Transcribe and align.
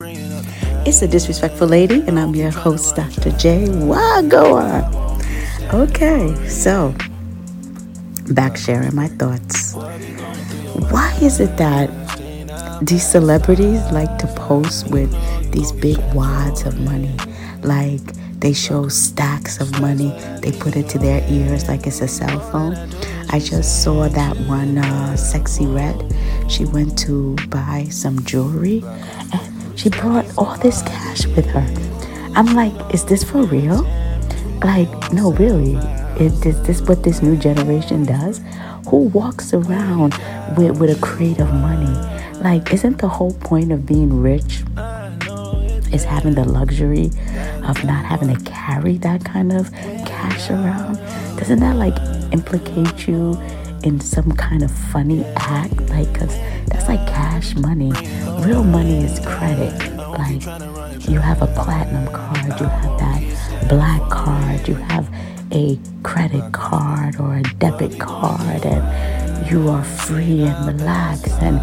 It's 0.00 1.02
a 1.02 1.08
disrespectful 1.08 1.66
lady, 1.66 2.04
and 2.06 2.20
I'm 2.20 2.32
your 2.32 2.52
host, 2.52 2.94
Dr. 2.94 3.32
J. 3.32 3.64
Wagua. 3.66 4.86
Okay, 5.74 6.32
so 6.46 6.94
back 8.32 8.56
sharing 8.56 8.94
my 8.94 9.08
thoughts. 9.08 9.74
Why 10.92 11.18
is 11.20 11.40
it 11.40 11.56
that 11.56 11.90
these 12.80 13.04
celebrities 13.04 13.82
like 13.90 14.18
to 14.18 14.28
post 14.28 14.88
with 14.88 15.10
these 15.50 15.72
big 15.72 15.98
wads 16.14 16.62
of 16.64 16.78
money? 16.78 17.16
Like 17.64 18.00
they 18.38 18.52
show 18.52 18.86
stacks 18.86 19.60
of 19.60 19.80
money, 19.80 20.10
they 20.42 20.52
put 20.52 20.76
it 20.76 20.88
to 20.90 20.98
their 21.00 21.26
ears 21.28 21.66
like 21.66 21.88
it's 21.88 22.00
a 22.02 22.06
cell 22.06 22.38
phone. 22.52 22.76
I 23.30 23.40
just 23.40 23.82
saw 23.82 24.08
that 24.08 24.36
one 24.46 24.78
uh, 24.78 25.16
Sexyy 25.18 25.66
Red. 25.66 26.14
She 26.48 26.66
went 26.66 26.96
to 27.00 27.34
buy 27.48 27.88
some 27.90 28.24
jewelry 28.24 28.84
and 29.32 29.57
she 29.78 29.88
brought 29.90 30.26
all 30.36 30.56
this 30.58 30.82
cash 30.82 31.24
with 31.28 31.46
her. 31.46 31.64
I'm 32.34 32.56
like, 32.56 32.74
is 32.92 33.04
this 33.04 33.22
for 33.22 33.44
real? 33.44 33.84
Like, 34.64 35.12
no, 35.12 35.32
really. 35.34 35.74
Is, 36.18 36.44
is 36.44 36.60
this 36.62 36.80
what 36.82 37.04
this 37.04 37.22
new 37.22 37.36
generation 37.36 38.04
does? 38.04 38.40
Who 38.88 39.04
walks 39.04 39.54
around 39.54 40.14
with, 40.56 40.80
with 40.80 40.90
a 40.90 41.00
crate 41.00 41.38
of 41.38 41.52
money? 41.54 41.94
Like, 42.40 42.72
isn't 42.72 42.98
the 42.98 43.08
whole 43.08 43.34
point 43.34 43.70
of 43.70 43.86
being 43.86 44.20
rich 44.20 44.64
is 45.92 46.04
having 46.04 46.34
the 46.34 46.44
luxury 46.44 47.06
of 47.62 47.82
not 47.84 48.04
having 48.04 48.34
to 48.36 48.50
carry 48.50 48.98
that 48.98 49.24
kind 49.24 49.52
of 49.52 49.72
cash 49.72 50.50
around? 50.50 50.96
Doesn't 51.38 51.60
that 51.60 51.76
like 51.76 51.96
implicate 52.32 53.06
you 53.06 53.40
in 53.84 54.00
some 54.00 54.32
kind 54.32 54.64
of 54.64 54.72
funny 54.72 55.24
act? 55.36 55.80
Like, 55.88 56.12
cause 56.18 56.36
like 56.88 57.06
cash 57.06 57.54
money. 57.54 57.92
Real 58.46 58.64
money 58.64 59.04
is 59.04 59.20
credit. 59.20 59.74
Like, 59.96 60.42
you 61.06 61.20
have 61.20 61.42
a 61.42 61.46
platinum 61.48 62.06
card, 62.12 62.58
you 62.58 62.66
have 62.66 62.98
that 62.98 63.68
black 63.68 64.00
card, 64.10 64.66
you 64.66 64.74
have 64.74 65.12
a 65.52 65.78
credit 66.02 66.50
card 66.52 67.20
or 67.20 67.36
a 67.36 67.42
debit 67.58 68.00
card, 68.00 68.64
and 68.64 69.50
you 69.50 69.68
are 69.68 69.84
free 69.84 70.42
and 70.44 70.66
relaxed, 70.66 71.42
and 71.42 71.60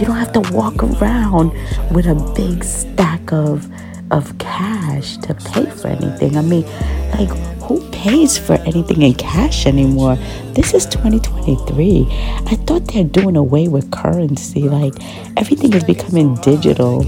you 0.00 0.06
don't 0.06 0.16
have 0.16 0.32
to 0.32 0.52
walk 0.52 0.82
around 0.82 1.50
with 1.92 2.06
a 2.06 2.14
big 2.36 2.62
stack 2.62 3.32
of 3.32 3.68
of 4.10 4.36
cash 4.38 5.16
to 5.18 5.34
pay 5.34 5.66
for 5.70 5.88
anything. 5.88 6.36
I 6.36 6.42
mean, 6.42 6.64
like 7.12 7.28
who 7.62 7.86
pays 7.90 8.38
for 8.38 8.54
anything 8.54 9.02
in 9.02 9.14
cash 9.14 9.66
anymore? 9.66 10.16
This 10.54 10.72
is 10.74 10.86
2023. 10.86 12.06
I 12.46 12.54
thought 12.66 12.86
they're 12.88 13.04
doing 13.04 13.36
away 13.36 13.68
with 13.68 13.90
currency. 13.90 14.62
Like 14.62 14.94
everything 15.36 15.74
is 15.74 15.84
becoming 15.84 16.34
digital. 16.36 17.02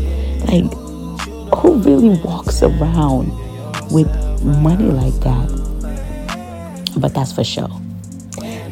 Like 0.46 0.70
who 1.58 1.76
really 1.78 2.20
walks 2.22 2.62
around 2.62 3.32
with 3.90 4.08
money 4.44 4.90
like 4.90 5.14
that? 5.20 5.48
But 6.96 7.14
that's 7.14 7.32
for 7.32 7.44
show. 7.44 7.68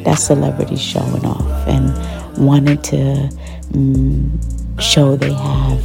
That's 0.03 0.23
celebrities 0.23 0.81
showing 0.81 1.25
off 1.25 1.67
and 1.67 1.93
wanting 2.37 2.81
to 2.83 3.29
mm, 3.71 4.81
show 4.81 5.15
they 5.15 5.33
have. 5.33 5.83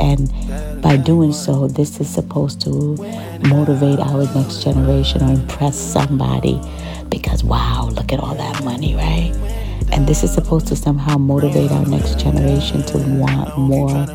And 0.00 0.30
by 0.82 0.96
doing 0.96 1.32
so, 1.32 1.68
this 1.68 2.00
is 2.00 2.08
supposed 2.08 2.60
to 2.62 2.96
motivate 3.48 4.00
our 4.00 4.24
next 4.34 4.62
generation 4.62 5.22
or 5.22 5.32
impress 5.32 5.78
somebody 5.78 6.60
because, 7.08 7.44
wow, 7.44 7.88
look 7.92 8.12
at 8.12 8.20
all 8.20 8.34
that 8.34 8.64
money, 8.64 8.94
right? 8.94 9.32
And 9.92 10.06
this 10.06 10.22
is 10.22 10.32
supposed 10.32 10.66
to 10.68 10.76
somehow 10.76 11.16
motivate 11.18 11.70
our 11.70 11.86
next 11.86 12.18
generation 12.18 12.82
to 12.84 12.98
want 12.98 13.56
more 13.56 14.06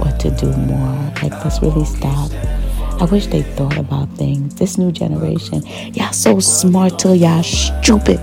or 0.00 0.18
to 0.18 0.30
do 0.38 0.50
more. 0.52 1.12
Like, 1.22 1.32
let's 1.44 1.60
really 1.62 1.84
stop 1.84 2.30
I 2.98 3.04
wish 3.04 3.26
they 3.26 3.42
thought 3.42 3.76
about 3.76 4.08
things. 4.16 4.54
This 4.54 4.78
new 4.78 4.90
generation, 4.90 5.62
y'all 5.92 6.14
so 6.14 6.40
smart 6.40 6.98
till 6.98 7.14
y'all 7.14 7.42
stupid. 7.42 8.18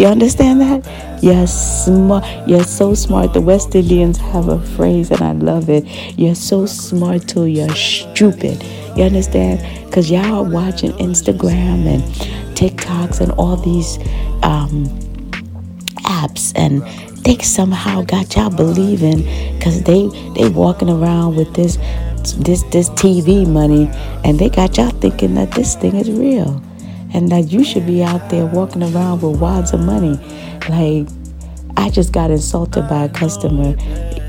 You 0.00 0.06
understand 0.06 0.62
that? 0.62 1.22
You're 1.22 1.46
smart. 1.46 2.24
You're 2.48 2.64
so 2.64 2.94
smart. 2.94 3.34
The 3.34 3.42
West 3.42 3.74
Indians 3.74 4.16
have 4.16 4.48
a 4.48 4.58
phrase, 4.58 5.10
and 5.10 5.20
I 5.20 5.32
love 5.32 5.68
it. 5.68 5.84
You're 6.18 6.34
so 6.34 6.64
smart 6.64 7.28
till 7.28 7.46
you're 7.46 7.68
stupid. 7.76 8.62
You 8.96 9.04
understand? 9.04 9.60
Because 9.84 10.10
y'all 10.10 10.36
are 10.36 10.50
watching 10.50 10.92
Instagram 10.92 11.84
and 11.84 12.02
TikToks 12.56 13.20
and 13.20 13.30
all 13.32 13.56
these 13.56 13.98
um, 14.42 14.86
apps, 16.04 16.54
and 16.56 16.80
they 17.22 17.36
somehow 17.36 18.00
got 18.00 18.34
y'all 18.36 18.48
believing 18.48 19.18
because 19.58 19.82
they 19.82 20.08
they 20.34 20.48
walking 20.48 20.88
around 20.88 21.36
with 21.36 21.52
this 21.52 21.76
this 22.38 22.62
this 22.72 22.88
TV 22.96 23.46
money, 23.46 23.90
and 24.24 24.38
they 24.38 24.48
got 24.48 24.78
y'all 24.78 24.88
thinking 24.88 25.34
that 25.34 25.52
this 25.52 25.74
thing 25.74 25.96
is 25.96 26.10
real, 26.10 26.62
and 27.12 27.28
that 27.30 27.50
you 27.50 27.64
should 27.64 27.86
be 27.86 28.02
out 28.02 28.30
there 28.30 28.46
walking 28.46 28.82
around 28.82 29.22
with 29.22 29.40
wads 29.40 29.72
of 29.72 29.80
money. 29.80 30.14
Like 30.68 31.08
I 31.76 31.90
just 31.90 32.12
got 32.12 32.30
insulted 32.30 32.88
by 32.88 33.04
a 33.04 33.08
customer 33.08 33.74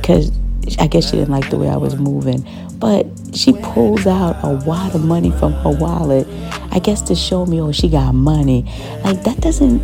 because 0.02 0.32
I 0.80 0.88
guess 0.88 1.06
she 1.06 1.18
didn't 1.18 1.32
like 1.32 1.50
the 1.50 1.58
way 1.58 1.70
I 1.70 1.78
was 1.78 1.96
moving, 1.96 2.46
but 2.76 3.08
she 3.34 3.54
pulls 3.54 4.08
out 4.08 4.38
a 4.44 4.64
wad 4.66 4.96
of 4.96 5.04
money 5.04 5.32
from 5.32 5.54
her 5.54 5.72
wallet. 5.72 6.28
I 6.72 6.80
guess 6.80 7.02
to 7.04 7.16
show 7.16 7.46
me, 7.46 7.62
oh, 7.62 7.72
she 7.72 7.90
got 7.90 8.14
money. 8.14 8.64
Like 9.04 9.24
that 9.24 9.42
doesn't 9.42 9.82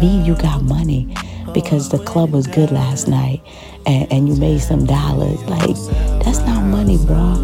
mean 0.00 0.24
you 0.24 0.34
got 0.36 0.62
money 0.62 1.14
because 1.52 1.88
the 1.88 1.98
club 2.00 2.32
was 2.32 2.46
good 2.46 2.70
last 2.70 3.08
night 3.08 3.40
and, 3.86 4.10
and 4.12 4.28
you 4.28 4.36
made 4.36 4.60
some 4.60 4.84
dollars. 4.84 5.42
Like, 5.44 5.76
that's 6.22 6.40
not 6.40 6.62
money, 6.64 6.98
bro. 6.98 7.36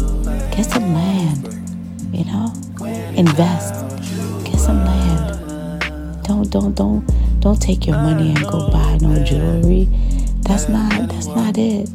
Get 0.51 0.65
some 0.65 0.93
land, 0.93 1.47
you 2.13 2.25
know? 2.25 2.53
Invest. 3.15 3.73
Some 4.63 4.85
land. 4.85 6.23
Don't, 6.23 6.49
don't, 6.49 6.73
don't, 6.73 7.41
don't 7.41 7.61
take 7.61 7.85
your 7.85 7.97
money 7.97 8.29
and 8.29 8.47
go 8.47 8.71
buy 8.71 8.97
no 9.01 9.21
jewelry. 9.21 9.89
That's 10.39 10.69
not, 10.69 11.09
that's 11.09 11.27
not 11.27 11.57
it. 11.57 11.89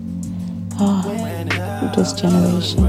Oh, 0.79 1.93
this 1.97 2.12
generation. 2.12 2.84